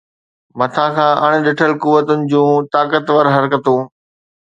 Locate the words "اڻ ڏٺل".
1.25-1.71